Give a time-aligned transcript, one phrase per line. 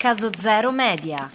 [0.00, 1.28] Caso Zero Media.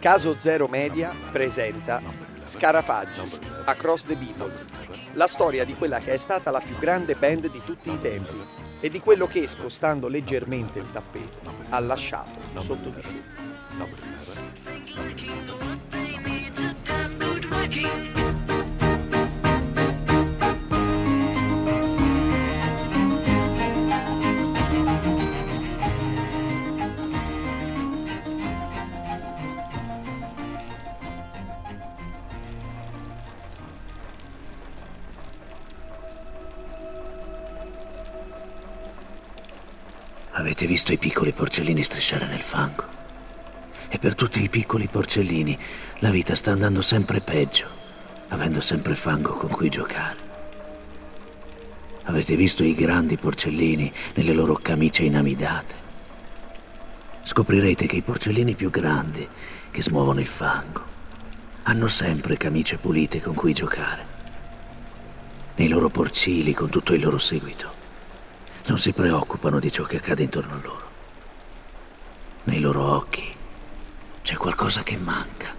[0.00, 2.00] Caso Zero Media presenta
[2.44, 3.20] Scarafaggi,
[3.64, 4.64] Across the Beatles,
[5.14, 8.40] la storia di quella che è stata la più grande band di tutti i tempi
[8.80, 13.20] e di quello che, scostando leggermente il tappeto, ha lasciato sotto di sé.
[40.38, 42.84] Avete visto i piccoli porcellini strisciare nel fango?
[43.88, 45.58] E per tutti i piccoli porcellini
[45.98, 47.66] la vita sta andando sempre peggio,
[48.28, 50.16] avendo sempre fango con cui giocare.
[52.04, 55.74] Avete visto i grandi porcellini nelle loro camicie inamidate?
[57.24, 59.28] Scoprirete che i porcellini più grandi,
[59.72, 60.84] che smuovono il fango,
[61.64, 64.06] hanno sempre camicie pulite con cui giocare.
[65.56, 67.77] Nei loro porcili con tutto il loro seguito
[68.68, 70.90] non si preoccupano di ciò che accade intorno a loro.
[72.44, 73.34] Nei loro occhi
[74.22, 75.54] c'è qualcosa che manca.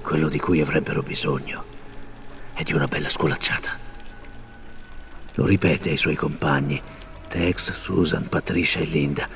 [0.00, 1.64] Quello di cui avrebbero bisogno
[2.54, 3.86] è di una bella sculacciata.
[5.34, 6.82] Lo ripete ai suoi compagni,
[7.28, 9.28] Tex, Susan, Patricia e Linda.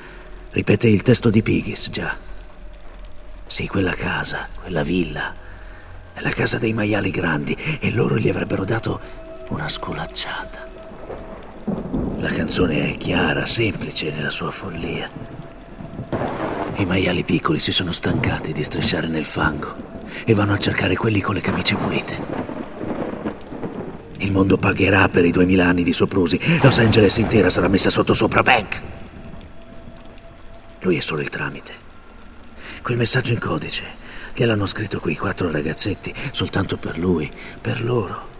[0.49, 2.17] Ripete il testo di Pigis, già.
[3.45, 5.35] Sì, quella casa, quella villa,
[6.13, 8.99] è la casa dei maiali grandi e loro gli avrebbero dato
[9.49, 10.72] una sculacciata.
[12.23, 15.11] La canzone è chiara, semplice nella sua follia.
[16.77, 21.19] I maiali piccoli si sono stancati di strisciare nel fango e vanno a cercare quelli
[21.19, 22.25] con le camicie pulite.
[24.19, 26.39] Il mondo pagherà per i duemila anni di soprusi.
[26.61, 28.81] Los Angeles intera sarà messa sotto sopra Bank.
[30.79, 31.73] Lui è solo il tramite.
[32.81, 33.83] Quel messaggio in codice
[34.33, 37.29] gliel'hanno scritto quei quattro ragazzetti soltanto per lui,
[37.59, 38.32] per loro.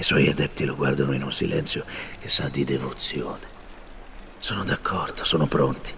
[0.00, 1.84] I suoi adepti lo guardano in un silenzio
[2.18, 3.46] che sa di devozione.
[4.38, 5.92] Sono d'accordo, sono pronti.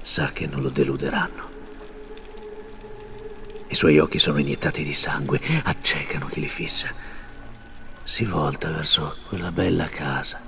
[0.00, 1.50] Sa che non lo deluderanno.
[3.68, 6.88] I suoi occhi sono iniettati di sangue, accecano chi li fissa.
[8.04, 10.40] Si volta verso quella bella casa.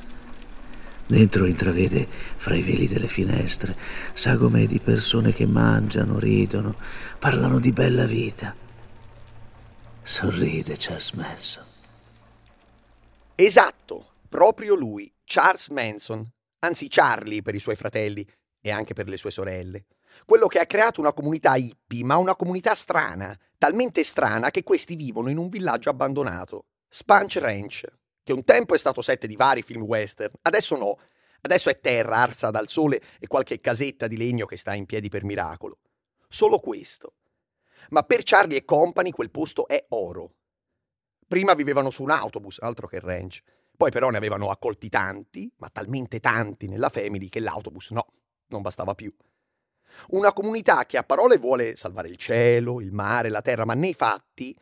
[1.07, 3.77] Dentro intravede, fra i veli delle finestre,
[4.15, 6.77] sagome di persone che mangiano, ridono,
[7.19, 8.55] parlano di bella vita.
[10.03, 11.70] Sorride Charles Manson.
[13.43, 18.23] Esatto, proprio lui, Charles Manson, anzi Charlie per i suoi fratelli
[18.61, 19.87] e anche per le sue sorelle.
[20.27, 24.95] Quello che ha creato una comunità hippie, ma una comunità strana, talmente strana che questi
[24.95, 27.87] vivono in un villaggio abbandonato, Sponge Ranch,
[28.23, 30.99] che un tempo è stato set di vari film western, adesso no,
[31.41, 35.09] adesso è terra arsa dal sole e qualche casetta di legno che sta in piedi
[35.09, 35.79] per miracolo.
[36.29, 37.15] Solo questo.
[37.89, 40.35] Ma per Charlie e Company quel posto è oro.
[41.31, 43.41] Prima vivevano su un autobus, altro che ranch.
[43.77, 48.05] Poi però ne avevano accolti tanti, ma talmente tanti nella family che l'autobus no,
[48.49, 49.15] non bastava più.
[50.09, 53.95] Una comunità che a parole vuole salvare il cielo, il mare, la terra, ma nei
[53.95, 54.57] fatti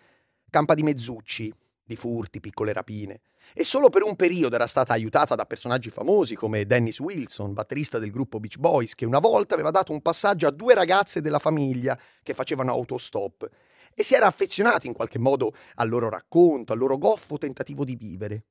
[0.50, 1.50] campa di mezzucci,
[1.82, 3.22] di furti, piccole rapine.
[3.54, 7.98] E solo per un periodo era stata aiutata da personaggi famosi come Dennis Wilson, batterista
[7.98, 11.38] del gruppo Beach Boys, che una volta aveva dato un passaggio a due ragazze della
[11.38, 13.48] famiglia che facevano autostop
[13.98, 17.96] e si era affezionati in qualche modo al loro racconto, al loro goffo tentativo di
[17.96, 18.44] vivere.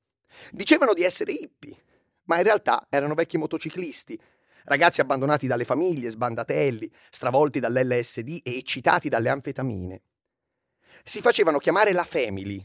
[0.50, 1.74] Dicevano di essere hippie,
[2.24, 4.20] ma in realtà erano vecchi motociclisti,
[4.64, 10.02] ragazzi abbandonati dalle famiglie, sbandatelli, stravolti dall'LSD e eccitati dalle anfetamine.
[11.02, 12.62] Si facevano chiamare la Family,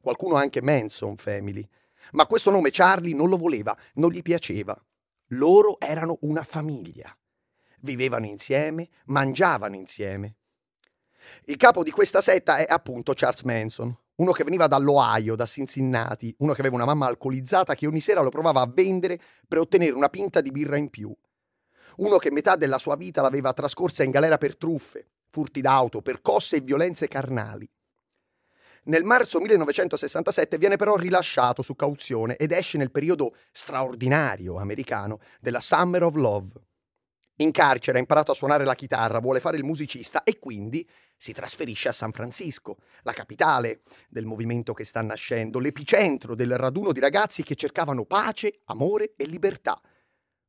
[0.00, 1.68] qualcuno anche Manson Family,
[2.12, 4.74] ma questo nome Charlie non lo voleva, non gli piaceva.
[5.28, 7.14] Loro erano una famiglia.
[7.80, 10.36] Vivevano insieme, mangiavano insieme.
[11.44, 16.34] Il capo di questa setta è appunto Charles Manson, uno che veniva dall'Ohio, da Cincinnati,
[16.38, 19.92] uno che aveva una mamma alcolizzata che ogni sera lo provava a vendere per ottenere
[19.92, 21.14] una pinta di birra in più.
[21.96, 26.56] Uno che metà della sua vita l'aveva trascorsa in galera per truffe, furti d'auto, percosse
[26.56, 27.68] e violenze carnali.
[28.86, 35.60] Nel marzo 1967 viene però rilasciato su cauzione ed esce nel periodo straordinario americano della
[35.60, 36.50] Summer of Love.
[37.38, 41.32] In carcere ha imparato a suonare la chitarra, vuole fare il musicista e quindi si
[41.32, 47.00] trasferisce a San Francisco, la capitale del movimento che sta nascendo, l'epicentro del raduno di
[47.00, 49.80] ragazzi che cercavano pace, amore e libertà.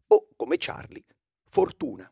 [0.08, 1.04] O, come Charlie,
[1.50, 2.10] fortuna.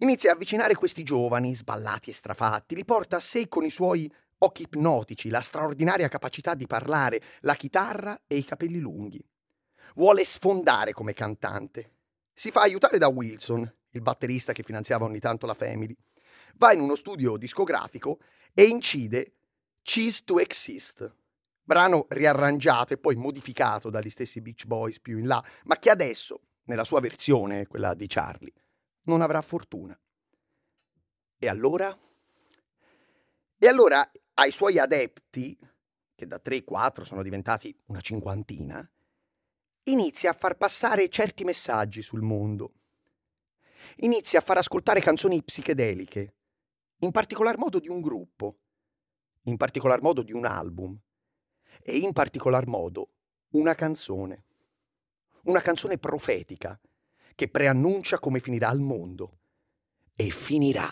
[0.00, 4.10] Inizia a avvicinare questi giovani, sballati e strafatti, li porta a sé con i suoi
[4.38, 9.20] occhi ipnotici, la straordinaria capacità di parlare, la chitarra e i capelli lunghi.
[9.94, 11.94] Vuole sfondare come cantante.
[12.32, 15.96] Si fa aiutare da Wilson, il batterista che finanziava ogni tanto la Family.
[16.58, 18.18] Va in uno studio discografico
[18.52, 19.32] e incide
[19.82, 21.14] Cheese to Exist,
[21.62, 26.40] brano riarrangiato e poi modificato dagli stessi Beach Boys più in là, ma che adesso,
[26.64, 28.52] nella sua versione, quella di Charlie,
[29.02, 29.98] non avrà fortuna.
[31.38, 31.96] E allora?
[33.56, 35.56] E allora ai suoi adepti,
[36.16, 38.90] che da 3-4 sono diventati una cinquantina,
[39.84, 42.72] inizia a far passare certi messaggi sul mondo.
[43.98, 46.34] Inizia a far ascoltare canzoni psichedeliche,
[47.00, 48.58] in particolar modo di un gruppo,
[49.42, 50.98] in particolar modo di un album
[51.82, 53.10] e in particolar modo
[53.50, 54.44] una canzone.
[55.44, 56.78] Una canzone profetica
[57.34, 59.38] che preannuncia come finirà il mondo
[60.16, 60.90] e finirà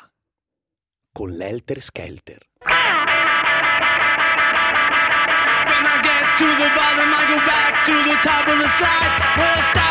[1.12, 2.48] con l'Elter Skelter.
[2.60, 2.74] When
[5.84, 9.85] I get to the bottom, I go back to the top of the slide.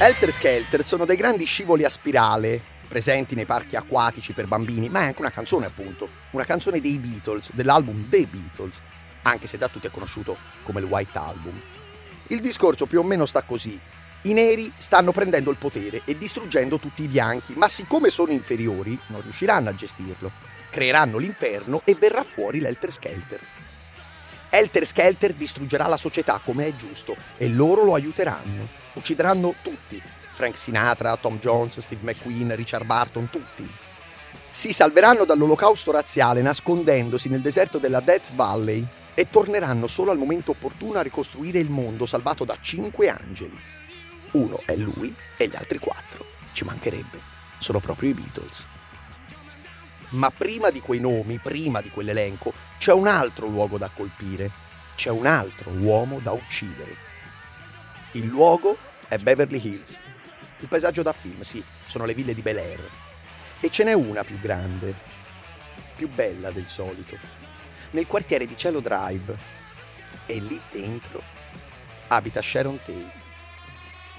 [0.00, 5.00] Helter Skelter sono dei grandi scivoli a spirale presenti nei parchi acquatici per bambini, ma
[5.00, 8.80] è anche una canzone appunto, una canzone dei Beatles, dell'album The Beatles,
[9.22, 11.60] anche se da tutti è conosciuto come il White Album.
[12.28, 13.76] Il discorso più o meno sta così.
[14.22, 18.96] I neri stanno prendendo il potere e distruggendo tutti i bianchi, ma siccome sono inferiori
[19.08, 20.30] non riusciranno a gestirlo.
[20.70, 23.40] Creeranno l'inferno e verrà fuori l'Helter Skelter.
[24.50, 28.66] Helter Skelter distruggerà la società come è giusto e loro lo aiuteranno.
[28.94, 30.00] Uccideranno tutti.
[30.32, 33.68] Frank Sinatra, Tom Jones, Steve McQueen, Richard Barton, tutti.
[34.50, 40.52] Si salveranno dall'olocausto razziale nascondendosi nel deserto della Death Valley e torneranno solo al momento
[40.52, 43.58] opportuno a ricostruire il mondo salvato da cinque angeli.
[44.32, 46.24] Uno è lui e gli altri quattro.
[46.52, 47.18] Ci mancherebbe.
[47.58, 48.66] Sono proprio i Beatles.
[50.10, 54.50] Ma prima di quei nomi, prima di quell'elenco, c'è un altro luogo da colpire.
[54.94, 56.96] C'è un altro uomo da uccidere.
[58.12, 58.76] Il luogo
[59.06, 60.00] è Beverly Hills.
[60.60, 62.90] Il paesaggio da film, sì, sono le ville di Bel Air.
[63.60, 64.94] E ce n'è una più grande,
[65.94, 67.16] più bella del solito,
[67.90, 69.36] nel quartiere di Cielo Drive.
[70.26, 71.22] E lì dentro
[72.08, 73.26] abita Sharon Tate.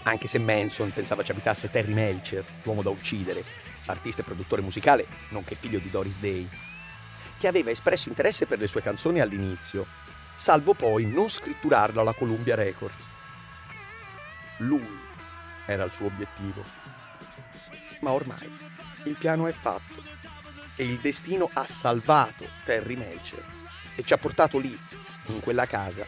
[0.03, 3.44] Anche se Manson pensava ci abitasse Terry Melcher, l'uomo da uccidere,
[3.91, 6.47] artista e produttore musicale, nonché figlio di Doris Day,
[7.37, 9.85] che aveva espresso interesse per le sue canzoni all'inizio,
[10.35, 13.09] salvo poi non scritturarlo alla Columbia Records.
[14.57, 14.99] Lui
[15.65, 16.63] era il suo obiettivo.
[18.01, 18.57] Ma ormai
[19.03, 20.03] il piano è fatto
[20.75, 23.43] e il destino ha salvato Terry Melcher
[23.95, 24.77] e ci ha portato lì,
[25.25, 26.05] in quella casa,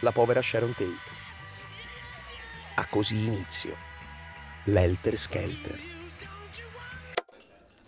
[0.00, 1.16] la povera Sharon Tate.
[2.74, 3.76] Ha così inizio
[4.64, 5.97] l'Elter Skelter.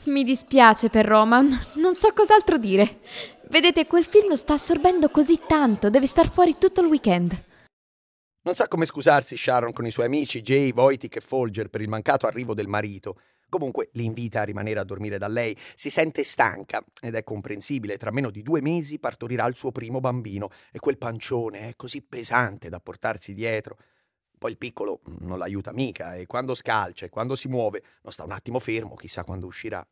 [0.04, 3.00] Mi dispiace per Roman, non so cos'altro dire.
[3.50, 7.44] Vedete, quel film lo sta assorbendo così tanto, deve star fuori tutto il weekend.
[8.42, 11.88] Non sa come scusarsi Sharon con i suoi amici Jay, Wojtik e Folger per il
[11.90, 13.20] mancato arrivo del marito.
[13.50, 17.98] Comunque li invita a rimanere a dormire da lei, si sente stanca ed è comprensibile,
[17.98, 22.00] tra meno di due mesi partorirà il suo primo bambino e quel pancione è così
[22.00, 23.76] pesante da portarsi dietro.
[24.40, 28.24] Poi il piccolo non l'aiuta mica e quando scalcia e quando si muove non sta
[28.24, 29.86] un attimo fermo, chissà quando uscirà.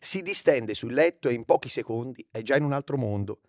[0.00, 3.40] Si distende sul letto e in pochi secondi è già in un altro mondo.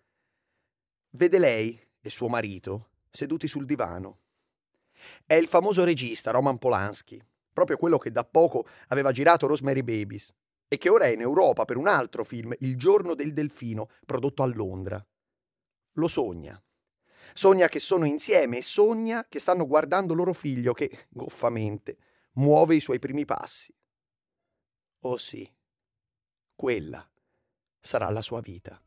[1.12, 4.18] Vede lei e suo marito seduti sul divano.
[5.24, 7.18] È il famoso regista Roman Polanski,
[7.50, 10.30] proprio quello che da poco aveva girato Rosemary Babies
[10.68, 14.42] e che ora è in Europa per un altro film, Il giorno del delfino, prodotto
[14.42, 15.02] a Londra.
[15.92, 16.62] Lo sogna.
[17.36, 21.98] Sogna che sono insieme e sogna che stanno guardando loro figlio che, goffamente,
[22.36, 23.76] muove i suoi primi passi.
[25.00, 25.46] Oh sì,
[26.54, 27.06] quella
[27.78, 28.80] sarà la sua vita.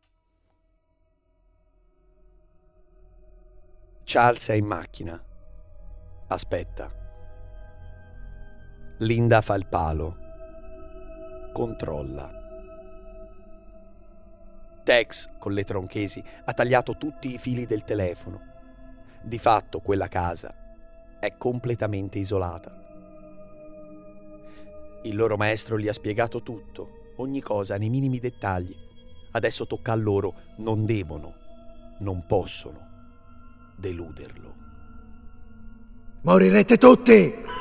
[4.03, 5.23] Charles è in macchina.
[6.29, 6.91] Aspetta.
[8.97, 10.17] Linda fa il palo.
[11.53, 12.38] Controlla.
[14.89, 18.41] Tex, con le tronchesi, ha tagliato tutti i fili del telefono.
[19.21, 20.51] Di fatto quella casa
[21.19, 22.75] è completamente isolata.
[25.03, 28.75] Il loro maestro gli ha spiegato tutto, ogni cosa nei minimi dettagli.
[29.29, 31.35] Adesso tocca a loro, non devono,
[31.99, 32.79] non possono
[33.77, 34.55] deluderlo.
[36.21, 37.58] Morirete tutti!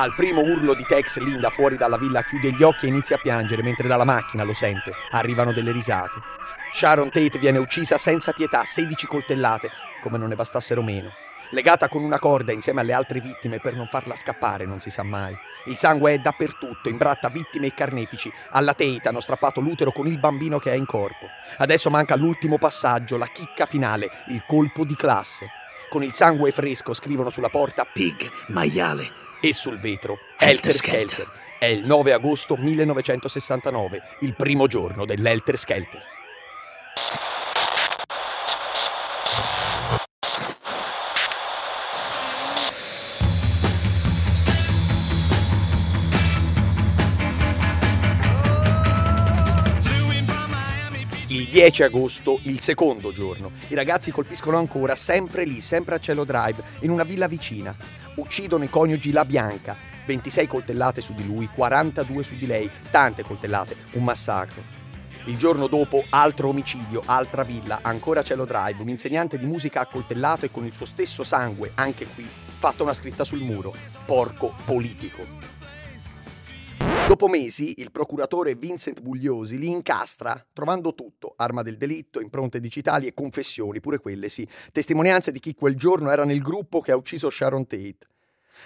[0.00, 3.18] Al primo urlo di Tex, Linda fuori dalla villa chiude gli occhi e inizia a
[3.18, 4.92] piangere mentre dalla macchina lo sente.
[5.10, 6.20] Arrivano delle risate.
[6.72, 11.10] Sharon Tate viene uccisa senza pietà, 16 coltellate, come non ne bastassero meno.
[11.50, 15.02] Legata con una corda insieme alle altre vittime per non farla scappare, non si sa
[15.02, 15.36] mai.
[15.66, 18.32] Il sangue è dappertutto, imbratta vittime e carnefici.
[18.50, 21.26] Alla Tate hanno strappato l'utero con il bambino che è in corpo.
[21.56, 25.48] Adesso manca l'ultimo passaggio, la chicca finale, il colpo di classe.
[25.90, 29.26] Con il sangue fresco scrivono sulla porta Pig, maiale.
[29.40, 30.74] E sul vetro Helter.
[30.74, 31.26] Skelter.
[31.58, 36.17] È il 9 agosto 1969, il primo giorno dell'Helter Skelter.
[51.58, 56.62] 10 agosto, il secondo giorno, i ragazzi colpiscono ancora, sempre lì, sempre a Cielo Drive,
[56.82, 57.74] in una villa vicina.
[58.14, 63.24] Uccidono i coniugi La Bianca, 26 coltellate su di lui, 42 su di lei, tante
[63.24, 64.62] coltellate, un massacro.
[65.24, 70.44] Il giorno dopo, altro omicidio, altra villa, ancora Cielo Drive, un insegnante di musica accoltellato
[70.44, 72.24] e con il suo stesso sangue, anche qui,
[72.58, 73.74] fatta una scritta sul muro.
[74.06, 75.57] Porco politico.
[77.08, 83.06] Dopo mesi, il procuratore Vincent Bugliosi li incastra, trovando tutto: arma del delitto, impronte digitali
[83.06, 86.96] e confessioni, pure quelle sì, testimonianze di chi quel giorno era nel gruppo che ha
[86.96, 88.06] ucciso Sharon Tate.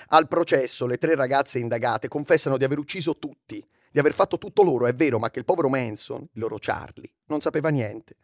[0.09, 4.65] Al processo, le tre ragazze indagate confessano di aver ucciso tutti, di aver fatto tutto
[4.65, 8.17] loro, è vero, ma che il povero Manson, il loro Charlie, non sapeva niente.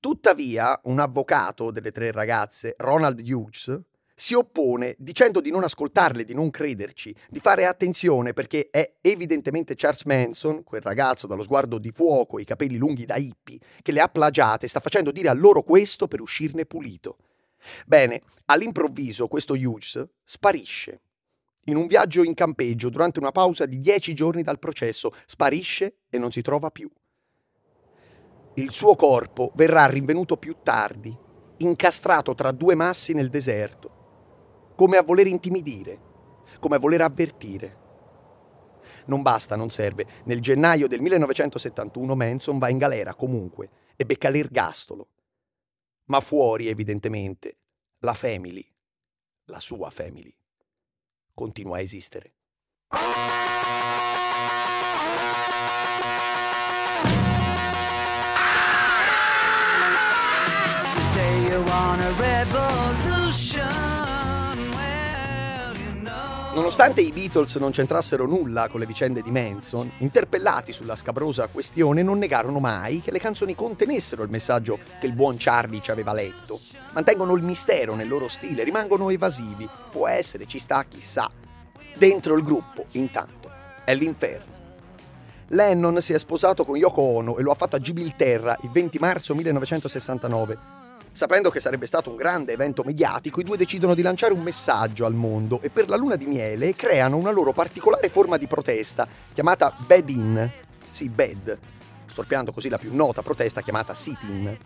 [0.00, 3.72] Tuttavia, un avvocato delle tre ragazze, Ronald Hughes,
[4.18, 9.74] si oppone dicendo di non ascoltarle, di non crederci, di fare attenzione perché è evidentemente
[9.74, 14.00] Charles Manson, quel ragazzo dallo sguardo di fuoco, i capelli lunghi da hippie, che le
[14.00, 17.18] ha plagiate e sta facendo dire a loro questo per uscirne pulito.
[17.84, 21.00] Bene, all'improvviso questo Hughes sparisce.
[21.64, 26.16] In un viaggio in campeggio durante una pausa di dieci giorni dal processo, sparisce e
[26.16, 26.90] non si trova più.
[28.54, 31.14] Il suo corpo verrà rinvenuto più tardi,
[31.58, 33.95] incastrato tra due massi nel deserto,
[34.76, 35.98] come a voler intimidire,
[36.60, 37.84] come a voler avvertire.
[39.06, 40.06] Non basta, non serve.
[40.24, 45.08] Nel gennaio del 1971 Manson va in galera comunque e becca l'ergastolo.
[46.06, 47.58] Ma fuori, evidentemente,
[48.00, 48.64] la family,
[49.46, 50.34] la sua family,
[51.32, 52.34] continua a esistere.
[66.56, 72.02] Nonostante i Beatles non c'entrassero nulla con le vicende di Manson, interpellati sulla scabrosa questione
[72.02, 76.14] non negarono mai che le canzoni contenessero il messaggio che il buon Charlie ci aveva
[76.14, 76.58] letto.
[76.92, 79.68] Mantengono il mistero nel loro stile, rimangono evasivi.
[79.90, 81.30] Può essere, ci sta, chissà.
[81.94, 83.50] Dentro il gruppo, intanto,
[83.84, 84.54] è l'inferno.
[85.48, 88.98] Lennon si è sposato con Yoko Ono e lo ha fatto a Gibilterra il 20
[88.98, 90.75] marzo 1969.
[91.16, 95.06] Sapendo che sarebbe stato un grande evento mediatico, i due decidono di lanciare un messaggio
[95.06, 99.08] al mondo e per la luna di miele creano una loro particolare forma di protesta
[99.32, 100.50] chiamata Bed In.
[100.90, 101.58] Sì, Bed,
[102.04, 104.58] storpiando così la più nota protesta chiamata Sit In.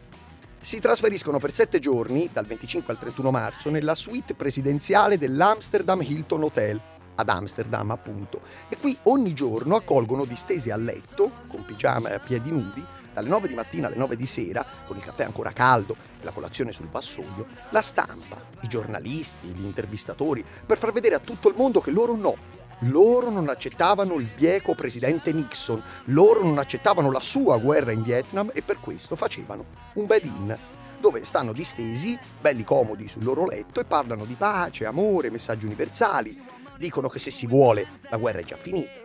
[0.61, 6.43] Si trasferiscono per sette giorni, dal 25 al 31 marzo, nella suite presidenziale dell'Amsterdam Hilton
[6.43, 6.81] Hotel,
[7.15, 12.19] ad Amsterdam appunto, e qui ogni giorno accolgono distesi a letto, con pigiama e a
[12.19, 15.97] piedi nudi, dalle 9 di mattina alle 9 di sera, con il caffè ancora caldo
[16.21, 21.21] e la colazione sul vassoio, la stampa, i giornalisti, gli intervistatori, per far vedere a
[21.21, 22.59] tutto il mondo che loro no.
[22.85, 28.51] Loro non accettavano il bieco presidente Nixon, loro non accettavano la sua guerra in Vietnam
[28.55, 30.59] e per questo facevano un bed-in,
[30.99, 36.43] dove stanno distesi, belli comodi sul loro letto e parlano di pace, amore, messaggi universali,
[36.79, 39.00] dicono che se si vuole la guerra è già finita.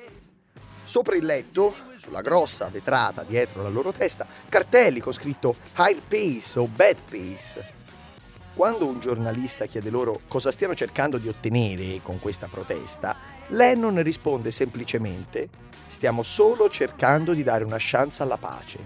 [0.86, 6.60] Sopra il letto, sulla grossa vetrata dietro la loro testa, cartelli con scritto High Pace
[6.60, 7.74] o Bad Pace.
[8.54, 14.52] Quando un giornalista chiede loro cosa stiano cercando di ottenere con questa protesta, Lennon risponde
[14.52, 15.50] semplicemente
[15.88, 18.80] stiamo solo cercando di dare una chance alla pace.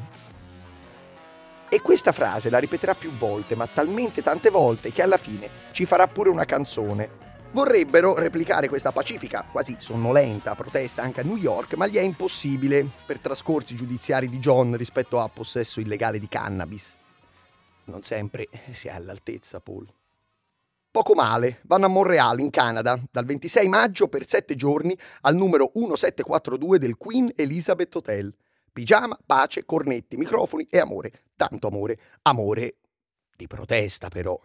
[1.67, 5.83] E questa frase la ripeterà più volte, ma talmente tante volte che alla fine ci
[5.83, 11.73] farà pure una canzone Vorrebbero replicare questa pacifica, quasi sonnolenta protesta anche a New York,
[11.73, 16.95] ma gli è impossibile per trascorsi giudiziari di John rispetto a possesso illegale di cannabis.
[17.85, 19.91] Non sempre si è all'altezza, Paul.
[20.91, 25.71] Poco male, vanno a Montreal, in Canada, dal 26 maggio per 7 giorni al numero
[25.73, 28.31] 1742 del Queen Elizabeth Hotel.
[28.71, 31.23] Pigiama, pace, cornetti, microfoni e amore.
[31.35, 31.99] Tanto amore.
[32.21, 32.75] Amore
[33.35, 34.39] di protesta, però.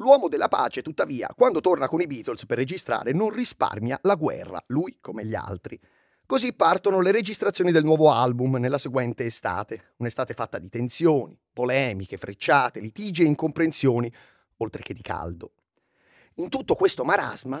[0.00, 4.62] L'uomo della pace, tuttavia, quando torna con i Beatles per registrare, non risparmia la guerra,
[4.68, 5.78] lui come gli altri.
[6.24, 12.16] Così partono le registrazioni del nuovo album nella seguente estate, un'estate fatta di tensioni, polemiche,
[12.16, 14.12] frecciate, litigi e incomprensioni,
[14.58, 15.54] oltre che di caldo.
[16.34, 17.60] In tutto questo marasma,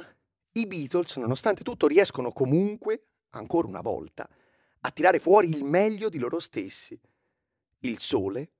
[0.52, 4.28] i Beatles, nonostante tutto, riescono comunque, ancora una volta,
[4.82, 6.96] a tirare fuori il meglio di loro stessi.
[7.80, 8.50] Il sole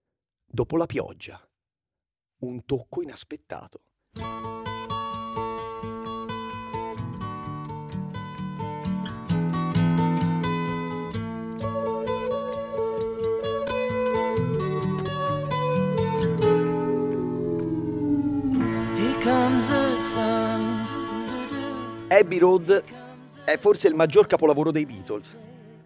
[0.44, 1.47] dopo la pioggia
[2.40, 3.80] un tocco inaspettato.
[22.08, 22.82] Abbey Road
[23.44, 25.36] è forse il maggior capolavoro dei Beatles.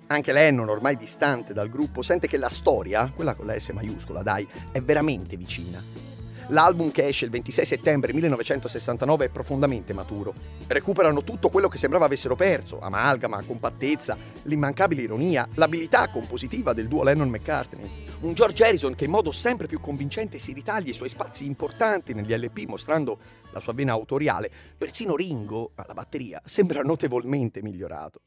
[0.06, 4.22] Anche Lennon, ormai distante dal gruppo, sente che la storia, quella con la S maiuscola,
[4.22, 6.11] dai, è veramente vicina.
[6.48, 10.34] L'album che esce il 26 settembre 1969 è profondamente maturo.
[10.66, 17.04] Recuperano tutto quello che sembrava avessero perso, amalgama, compattezza, l'immancabile ironia, l'abilità compositiva del duo
[17.04, 18.06] Lennon-McCartney.
[18.20, 22.12] Un George Harrison che in modo sempre più convincente si ritaglia i suoi spazi importanti
[22.12, 23.18] negli LP mostrando
[23.52, 24.50] la sua vena autoriale.
[24.76, 28.20] Persino Ringo, alla batteria, sembra notevolmente migliorato.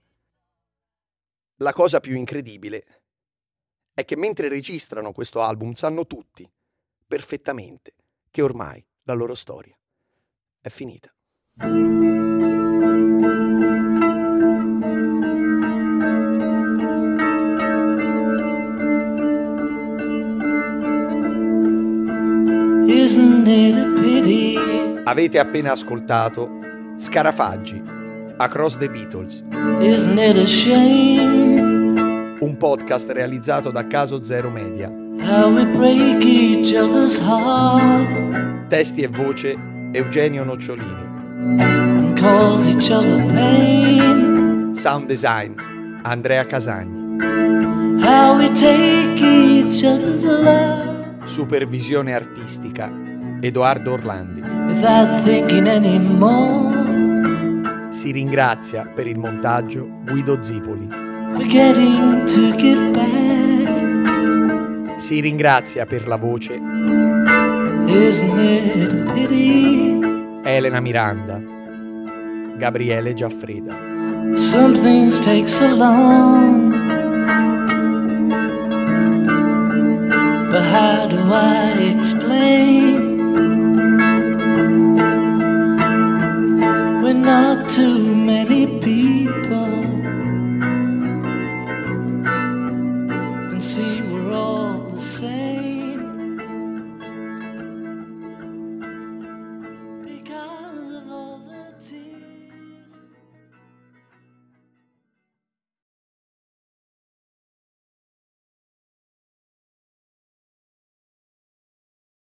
[1.59, 2.85] La cosa più incredibile
[3.93, 6.49] è che mentre registrano questo album sanno tutti,
[7.07, 7.93] perfettamente,
[8.35, 9.73] che ormai la loro storia
[10.59, 11.09] è finita.
[25.05, 26.49] Avete appena ascoltato
[26.97, 27.81] Scarafaggi,
[28.35, 29.45] Across the Beatles,
[32.41, 35.04] un podcast realizzato da Caso Zero Media.
[35.19, 39.55] How we break each other's heart Testi e voce
[39.93, 41.13] Eugenio Nocciolini.
[41.61, 44.73] and cause each other pain?
[44.75, 45.55] Sound design
[46.03, 47.03] Andrea Casagni.
[48.01, 52.89] How we take each other's love Supervisione artistica
[53.41, 54.41] Edoardo Orlandi.
[54.67, 56.73] without thinking anymore,
[57.91, 60.87] Si ringrazia per il montaggio Guido Zipoli.
[61.33, 63.44] forgetting to give back.
[64.97, 66.53] Si ringrazia per la voce
[67.87, 69.99] Isn't it a pity?
[70.43, 71.39] Elena Miranda.
[72.57, 74.37] Gabriele Giaffreda.
[74.37, 76.64] Some things take so long.